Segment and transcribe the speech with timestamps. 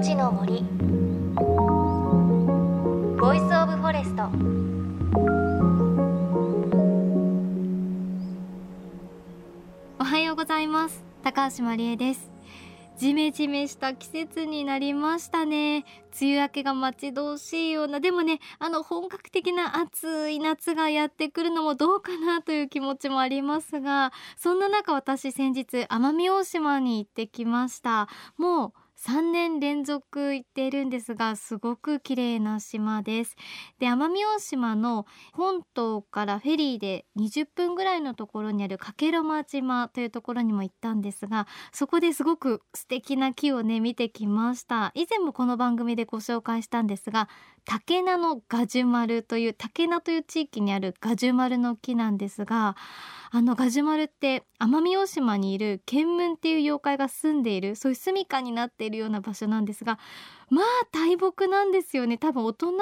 [0.00, 0.62] 命の森。
[3.20, 4.22] Voice of Forest。
[9.98, 11.04] おはようございます。
[11.22, 12.30] 高橋真理恵です。
[12.96, 15.84] ジメジメした季節になりましたね。
[16.18, 18.00] 梅雨明けが待ち遠しいような。
[18.00, 28.08] でもねあの本格的な暑い夏がやってくるのもどうかなという気持ちもありますがそんな中私先日奄美大島に行ってきました。
[28.38, 28.72] もう
[29.06, 33.34] 3年連続行っているんですがすごく綺麗な島です。
[33.78, 44.92] で奄美大島の本島からフェリーで20分ぐらいのところにある加計呂麻島というところにも行ったんですがそこですごく素敵な木をね見てきました。
[44.94, 47.30] 以前もこの番組でご紹介したんですが
[47.64, 52.76] 竹名のガジュマルという竹名という地域にあるガジュマルの木なんですが
[53.32, 59.98] あのガジュマルって奄美大島にいるケンムンっていう妖怪が住んでいるそういう住処になっているような場所なんですが
[60.48, 62.18] まあ大木なんですよね。
[62.18, 62.72] 多分大人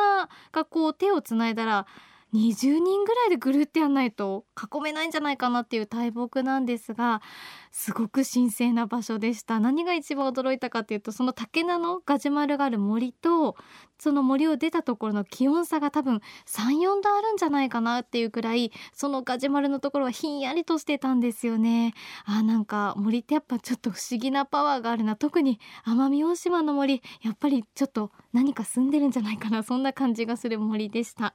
[0.53, 1.87] がこう手をつないだら
[2.35, 7.23] 20人ぐらいでぐるってやんないと囲めないんじゃないかなっていう大木なんですが
[7.71, 9.61] すごく神聖な場所でした。
[9.61, 13.57] 何が一番驚いたかっていうとその竹名のガジュマルがある森と
[13.99, 21.95] その森を出たところの気温差が多分34度あるんじゃないかなっていうくらいそのガジュマルのところはひんやりとしてたんですよね。
[22.25, 25.17] あなんか森ってやっぱちょっと不思議なパワーがあるな。
[25.17, 29.63] 特に奄美大島の森やっぱりちょっと何か住んでるんじゃないかな。
[29.63, 31.35] そんな感じがする森でした。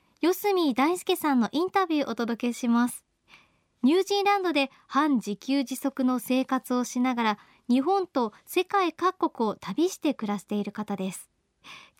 [0.21, 3.03] 四隅大輔さんのインタビューをお届けします。
[3.81, 7.37] ニュージーランドで半自給自足の生活をしながら
[7.67, 11.31] 日本と世界各国を旅して暮らしている方です。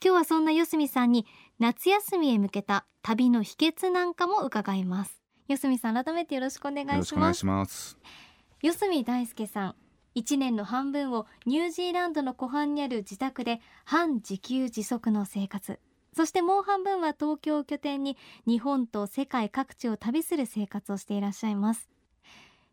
[0.04, 1.26] 今日はそんな四隅さんに
[1.58, 5.20] 夏休みへ向けた旅の秘訣なんかも伺います。
[5.48, 7.98] 四隅さん改めてよろしくお願いします。
[8.62, 9.76] 四隅大輔さん
[10.14, 15.80] 1年の半分をニュージーランドの湖畔にある自宅で半自給自足の生活。
[16.16, 21.90] そしてもう半分は東京を拠点に日本と世界各地を旅する生活をしていらっしゃいます。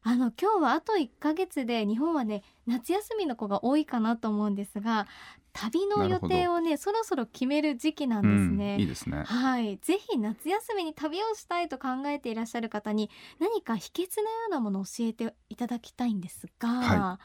[0.02, 5.08] あの今日はあと1ヶ月で日本はね夏休みの子が多いかなと思うんですが
[5.52, 9.24] 旅の予定をねそろそろ決める時期なんですね、うん、いいですね。
[9.24, 9.78] はい。
[9.78, 13.10] ぜひ夏休みに旅をしたいと考えていらっしゃる方に
[13.40, 17.24] 何か秘訣のようなものを教えていただきたいんですが、はい、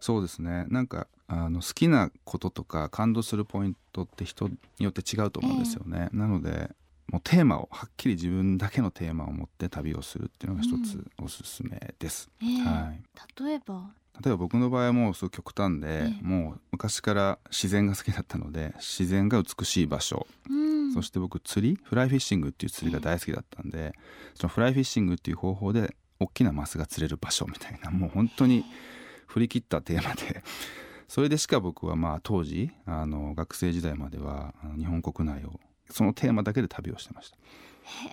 [0.00, 0.64] そうですね。
[0.68, 6.70] なんかあの好きなこととか感動するポイントって人によって違うと思うんですよね、えー、なので
[7.08, 12.50] もうテーマをはっきり自分だけのテーマを持って旅をするっていうのが一つおすすめです、うんえ。
[12.62, 13.00] ー、はい、
[13.44, 13.90] 例えば？
[14.24, 23.92] 例えば僕の場合はもうすご極端で、えー、もう昔から自然が好きだったので自然が美しい場所、うん、そして僕釣りフライフィッシングっていう釣りが大好きだったんで、
[24.34, 28.64] そのフライフィッシングっていう方法で大きなマスが釣れる場所みたいなもう本当に
[29.26, 30.42] 振り切ったテーマで
[31.08, 37.36] それでしか僕はまあ当時あの学生時代までは日本国内をそのテーマだけで旅をしてました。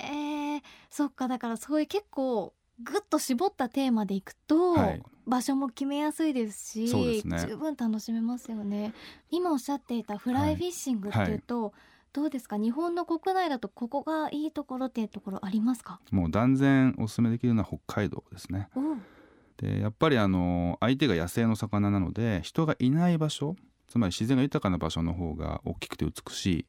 [0.03, 1.27] へえそっか。
[1.27, 2.53] だからそういう結構
[2.83, 8.93] ぐっと絞ったテーマでいくと、はい、場所も決めやすいですし、ね、十分楽しめますよね。
[9.29, 11.71] 今おっしゃっていたフライフィッシングっていうと、はい。
[11.71, 11.81] はい
[12.13, 12.57] どうですか？
[12.57, 15.99] 日本の国内だとここがいいところっていうところありますか？
[16.11, 18.69] もう断然お勧めできるのは北海道ですね
[19.57, 23.55] でやっぱりあの相手が野生の魚なので人がいない場所
[23.87, 26.65] つまり自然が豊かな場所の方が大きくて美しい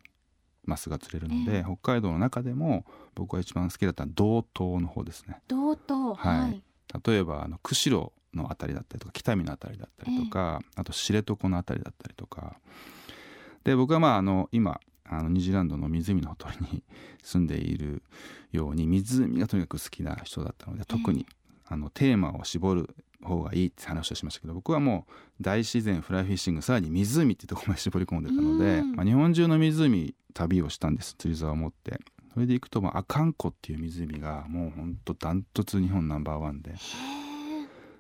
[0.64, 2.84] マスが釣れるので、えー、北海道の中でも
[3.14, 5.40] 僕が一番好きだった道東の方ですね。
[5.48, 6.62] 道東、はい、はい、
[7.06, 12.56] 例えばあの釧路の辺りだったりとか北見の辺りだったりとか、えー、あと知床の辺りだったりとか。
[13.64, 16.82] で僕はまああの今あのニュージーランドの湖のほとりに
[17.22, 18.02] 住んでいる
[18.52, 21.34] ように湖がとにかく好きな人だったので特に、えー、
[21.66, 32.00] あのテーマを絞る方がいいって話をしましたけど僕はもう大自然フライフィッシングさらに湖っていうところまで絞り込んでたので、まあ、日本中の湖旅をしたんです釣り竿を持って。
[32.34, 36.75] それで行くと、まあ、阿寒湖っていう湖がもうほんとダントツ日本ナンバーワンで。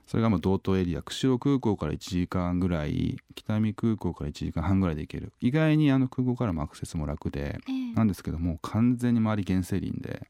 [0.06, 5.32] それがもう道東エリア釧路空港から1時間ぐらい北見空港から1時間半ぐらいで行ける。
[5.40, 7.58] 意外にあの空港からもアクセスも楽で、
[7.94, 10.28] なんですけども完全に周り原生林で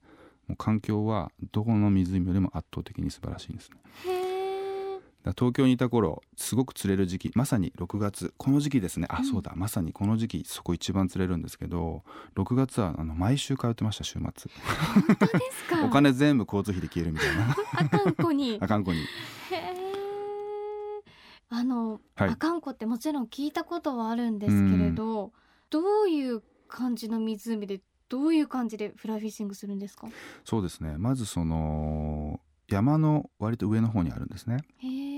[0.49, 3.77] もう環境はどこの湖よりも圧倒的に素晴らしいんですね。
[5.23, 9.07] だ東京にいた頃すごく釣れる時期まさに6月この時期ですね。
[9.11, 9.25] あ、うん。
[9.25, 12.03] そうだまさにこの時期そこ一番釣れるんですけど
[12.37, 14.23] 6月はあの毎週通ってました週末。
[14.23, 15.85] 本当ですか？
[15.87, 17.57] お金全部交通費で消えるみたいな。
[17.73, 18.59] あかんこに。
[18.61, 18.99] あかんこに。
[19.01, 19.05] へ
[19.53, 19.95] え
[21.49, 22.31] あの、はい。
[22.31, 25.33] あかんこってもちろん聞いたことはあるんですけれど、
[25.71, 27.81] どういう感じの湖で
[28.15, 30.07] どういう感じでフライフィッシングするんですか？
[30.45, 30.95] そうですね。
[30.99, 32.39] まずその
[32.69, 34.59] 山の割と上の方にあるんですね。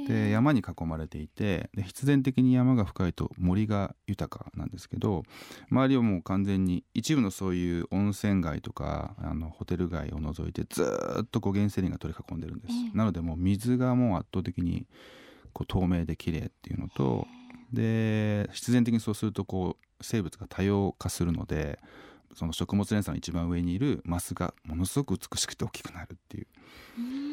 [0.09, 5.25] で山に囲まれていてで必然的に山が深いと森が豊かなんですけど
[5.71, 12.97] 周りはもう完全に一部のそういう温泉街とかあのホテル街を除いてずーっとこう原生林が取り囲んでるんです、ええ。
[12.97, 14.87] なのでもう水がもう圧倒的に
[15.53, 17.27] こう透明で綺麗っていうのと
[17.73, 21.79] で必然的にそうするとこう生物が多様化するので
[22.35, 26.47] その食物連鎖の一番上にいるマスがものすごく美しくて大きくなるっていう。
[26.99, 27.27] う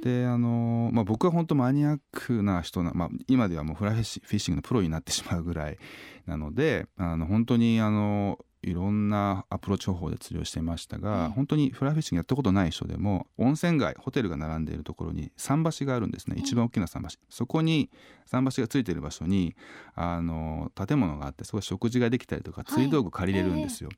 [0.00, 5.78] であのまあ、僕は本当マニアックな人な、まあ、今ではもうフライフィッシフィッシングのプロになってしまうぐらい
[6.26, 11.30] なのであの本当にあのいろんなアプローチ方法で釣りをしていましたが、うん。
[11.30, 16.34] 本当にフライフィッシングやったことない人でも温泉街ホテルが並んでいるところに桟橋があるんですね。
[16.36, 16.42] うん。
[16.42, 17.90] 一番大きな桟橋、そこに
[18.26, 19.56] 桟橋がついている場所に
[19.94, 23.90] あの建物があってそこで食事ができたりとか釣り道具借りれるんですよ。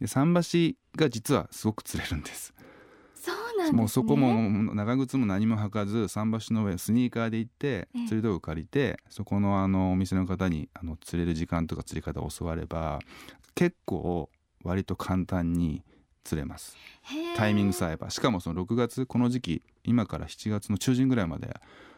[0.00, 2.52] で桟橋が実はすごく釣れるんです。
[3.14, 3.78] そうなんですね。
[3.78, 8.06] もうそこも長靴も何も履かず桟橋の上スニーカーで行ってええ。
[8.08, 12.98] 釣り道具借りてそこのあのお店の方にあの釣れる時間とか釣り方を教われば
[13.54, 14.30] 結構
[14.62, 15.82] 割と簡単に
[16.24, 16.76] 釣れます。
[17.36, 18.10] タイミングさえば。
[18.10, 21.54] しかもその6月この時期今から7月の中旬ぐらいまで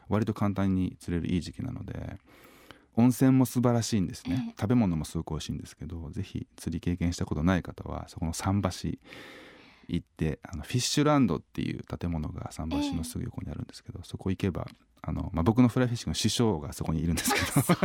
[0.09, 2.19] 割と簡単に釣れるいい時期なので
[2.97, 4.55] 温泉も素晴らしいんですね、ええ。
[4.61, 8.99] 食べ物もすごく美味しいんですけどぜひ釣り経験したことない方はそこの桟橋
[9.89, 14.69] 行ってあのフィッシュランドっていう建物が桟橋のすぐ横にあるんですけど、そこ行けば
[15.03, 17.47] あの、まあ、僕のフライフィッシングの師匠がそこにいるんですけど。
[17.61, 17.77] そう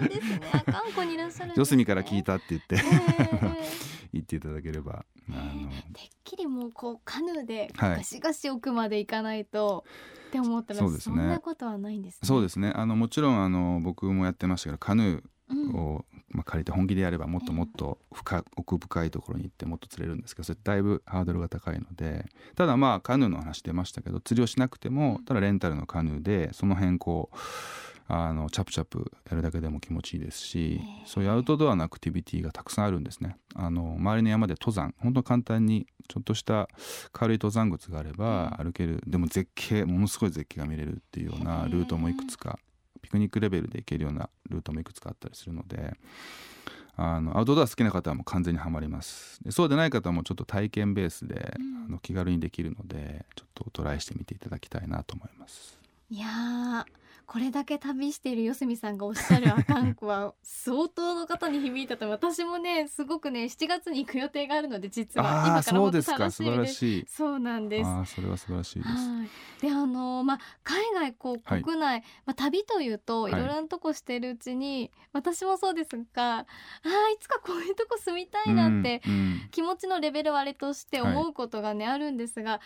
[0.00, 0.40] なんですね。
[0.52, 2.76] あかんこにいらっしゃるね、四隅から聞いたって言って。
[2.76, 3.70] ええ
[4.12, 5.04] 言っていただければ。
[5.30, 5.68] あの。
[5.92, 7.96] てっきりもうこうカヌーではい。
[7.96, 9.84] ガシガシ奥まで行かないと、
[10.28, 11.24] って思ったらそ,、そうですね。
[11.24, 12.20] んなことはないんですね。
[12.22, 12.72] そうですね。
[12.74, 15.74] あのもちろんあの僕もやってましたけどカヌーうん。
[15.74, 27.36] を、まあ、借りて本気でやればもっともっと深奥深いところに行ってもっと釣れるんですけどそれだいぶハードルが高いのでただまあカヌーの話出ましたけど釣りをしなくてもただレンタルのカヌーでその辺こう
[28.12, 33.36] あのチャプチャプやるだけでも気持ちいいですしそういうアウトドアのアクティビティがたくさんあるんですね。
[33.54, 36.68] あの周りの山で登山本当に簡単にちょっとした
[37.12, 39.00] 軽い登山靴があれば歩ける。
[39.06, 42.58] でも絶景ものすごい絶景が見れるっていうようなルートもいくつか
[43.02, 45.94] ピクニックレベルで行けるようなルートもいくつかあったりするので
[46.96, 55.76] あのアウトドア好きな方はもう完全にはまりますでそうでない方もちょっと体験ベースで、うんあの気軽にできるのでちょっとトライしてみていただきたいなと思います。
[56.08, 56.84] いやー
[57.30, 66.72] これだけ旅している四隅さんがおっしゃるアカンコは相当の方に響いたと私もねすごくね7月に行く予定があるので実は今から本当そうですか素晴楽しみです。
[66.72, 67.06] らしい。
[67.08, 68.14] そうなんです。
[68.16, 68.88] それは素晴らしいです。
[68.90, 76.46] はい、であのまあ海外こうはい国内、まあ旅というとはいいろいろなとこしてるうちに、私もそうですがあーい
[77.20, 82.60] つかこういうとこ住みたいなって、うんうん気持ちのレベル割れとして思うことがね、あるんですが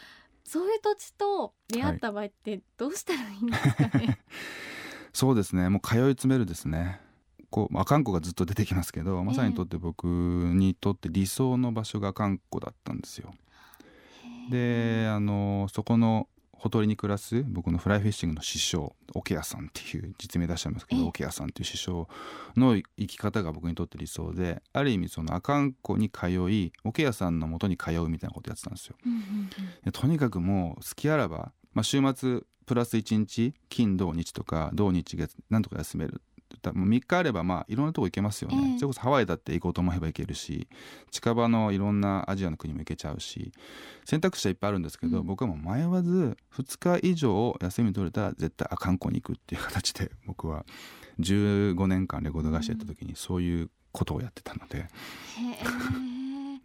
[0.44, 4.18] そういう土地と出会った場合ってどうしたらいいんですかね？
[5.12, 7.00] そうですねもう通い詰めるですね
[7.50, 13.33] こうまあ阿寒湖がずっと出てきますけどまさにとって僕にとって理想の場所が阿寒湖だったんですよ。
[14.50, 16.28] であのそこの
[16.64, 21.02] ほとりに暮らす僕のフライフィッシングの師匠桶屋さんっていう実名出しちゃいますけええ。
[21.02, 22.09] ど桶屋さんっていう師匠
[22.56, 28.97] の生き方が僕にとって理想である意味その阿寒湖に通い桶屋さんのもとに通うみたいなことやってたんですよ。
[29.85, 36.23] でとにかくもう好きあらば、まあ、週末プラス1日金土日とか土日月なんとか休める
[36.61, 38.78] だもう3日あればまあいろんなとこ行けますよね、ええ。
[38.78, 40.68] それこそハワイだって行こうと思えば行けるし
[41.11, 43.52] 近場のいろんなアジアの国も行けちゃうし
[44.04, 45.26] 選択肢はいっぱいあるんですけど、うん。
[45.26, 50.64] 僕はもう迷わず2日以上休み取れたら絶対あ観光に行くっていう形で 僕は
[51.20, 54.88] 15年間レコード会社やった時にそういうことをやってたので。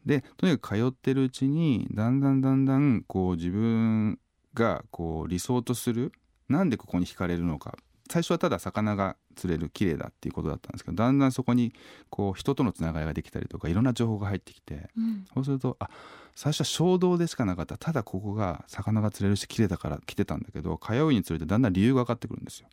[0.05, 4.17] でとにかく通ってるうちにだんだんだんだんこう自分
[4.53, 6.13] がこう理想とする
[6.48, 7.77] なんでここに惹かれるのか。
[8.12, 11.74] 最初はただ魚が釣れる綺麗だっていうことだったんですけどだんだんそこに
[12.10, 15.89] こう人とのつながりができたりとかいろんな情報が入ってきてうんそうするとあ
[16.36, 22.67] 最初は衝動でしかなかったただここが魚が釣れるし綺麗だから来てたんだけど通うにつれてだんだん理由が分かってくるんですよ。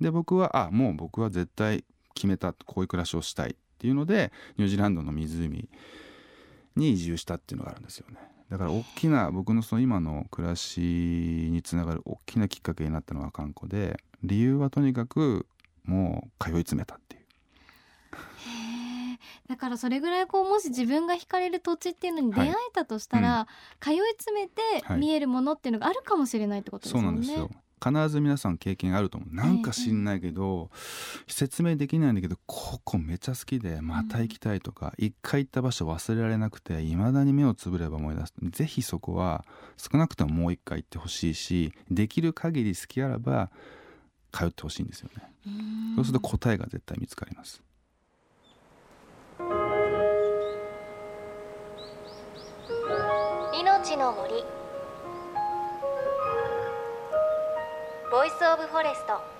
[0.00, 5.68] で僕はあもう僕は絶対決めたこういう暮らしをしたいっていうのでニュージーランドの湖
[6.76, 8.16] に移住したっていうのがあるんですよね。
[8.50, 15.46] だから大きな僕のその今の暮らしにつながる大きなきっかけになったのは観光で理由はとにかく
[15.86, 17.22] もう通い詰めたっていう。
[19.48, 23.46] だからそれぐらいこうもし自分が惹かれる土地っていうのに出会えたとしたら、
[23.80, 27.00] 通い詰めてはい見えるものっていうのがあるかもしれないってことですね。
[27.00, 27.50] うんなんですよ。
[27.78, 29.34] 必ず皆さん経験あると思う。
[29.34, 30.70] なんか知んないけど、
[31.28, 38.34] 説明できないんだけどここめっちゃ好きでまた行きたいとか、一回行った場所忘れられなくていまだに目をつぶれば思い出す。
[38.42, 39.44] ぜひそこは
[39.76, 43.50] 少なくとももう一回行ってほしいしできる限り好きあらば
[44.32, 45.35] 通ってほしいんですよね、うん
[45.94, 47.62] そうすると答えが絶対見つかります。
[53.58, 54.44] 命の森。
[58.10, 59.36] Voice of Forest。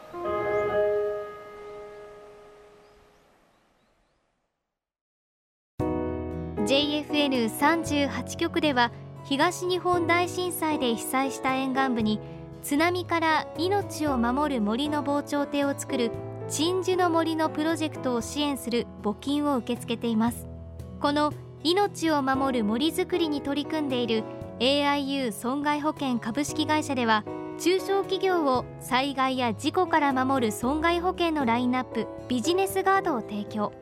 [6.67, 8.91] JFN38 局では
[9.25, 12.21] 東日本大震災で被災した沿岸部に
[12.67, 16.11] 津波から命を守る森の防潮堤を作る
[16.49, 20.49] 鎮守の森のプロジェクトを支援する募金を受け付けています。
[21.01, 21.33] この
[21.63, 24.25] 命を守る森づくりに取り組んでいる
[24.59, 27.23] AIU 損害保険株式会社では
[27.61, 33.73] 中小企業を災害や事故から守る損害保険のラインナップビジネスガードを提供。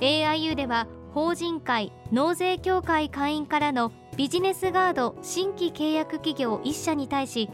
[0.00, 7.50] AIU では法人会納税協会会員からのビジネスガード新規契約企業1社に対し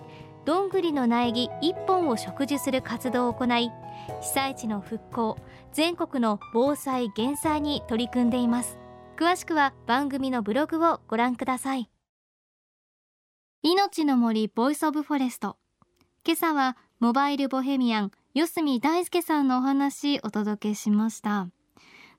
[0.47, 3.73] どんぐりの苗木1本を植樹する活動を行い
[4.21, 5.37] 被災地の復興
[5.73, 8.79] 全国の防災減災に取り組んでいます。
[9.17, 11.91] 詳しくは番組のブログをご覧ください。
[13.63, 15.57] 命の森 Voice of Forest。
[16.25, 21.49] 今朝はモバイルボヘミアン四角大輔さんのお話お届けしました。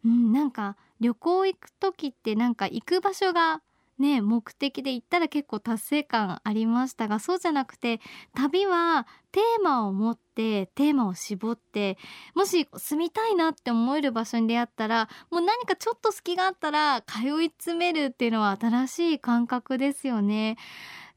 [0.03, 3.61] うんなんか旅行行く時ってなんか行く場所が
[3.99, 7.99] ね目的で行ったら結構達成感ありましたがそうじゃなくて
[8.33, 11.97] 旅はテーマを持ってテーマを絞って
[12.35, 20.57] もし住みたいなって思える場所に出会ったらもう何かちょっと隙があったら通い詰めるっていうのは新しい感覚ですよね。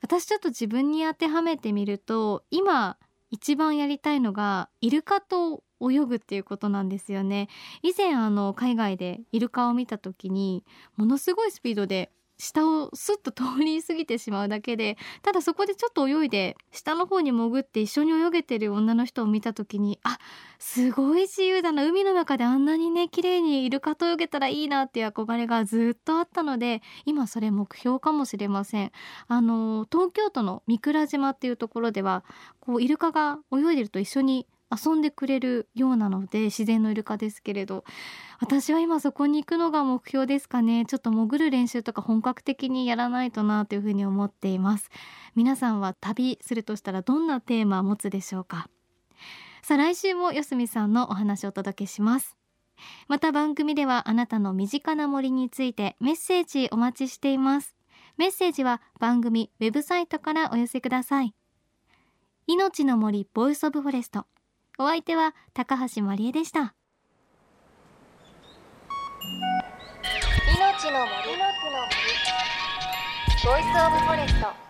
[0.02, 2.96] 私ちょっと自分に当てはめてみると今
[3.30, 7.49] 一番やりたいのがイルカと泳ぐっていうことなんですよね。
[7.82, 10.64] 以前あの海外でイルカを見た時に
[10.96, 12.10] ものすごいスピードで
[12.40, 20.18] 下をスッと通り過ぎてしまうだけでただそこでちょっと泳いで下の方に潜って一緒に泳げてる女の人を見た時にあ
[20.59, 21.85] すごい自由だな。
[21.85, 28.92] 海の中であんなにね綺麗にイルカと泳げたらいいなっていう憧れがずっとあったので今それ目標かもしれません。
[29.28, 32.25] あの東京都の三倉島っていうところでは
[32.61, 37.84] こうイルカが泳いでると一緒に遊んでくれるようなので自然のイルカですけれど
[38.40, 40.86] 私は今そこに行くのが目標ですかね。
[40.86, 44.88] ちょっと潜る練習とか本格的にやらないとなというふうに思っています。
[45.34, 48.68] 皆さんは旅するとしたらどんなテーマを持つでしょうか。
[49.62, 52.36] さあ来週もよすみさんのお話をお届けします。
[53.08, 57.76] また番組ではあなたの身近な森についてメッセージお待ちしています。
[58.16, 61.34] メッセージは番組ウェブサイトからお寄せください。
[62.46, 64.26] 命の森 Voice of Forest。
[64.82, 66.75] お相手は高橋まりえでした。
[70.56, 71.37] 命の森。
[73.44, 74.69] ボイスオブフォレスト。